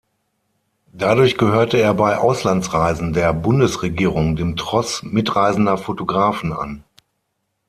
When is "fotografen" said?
5.77-6.53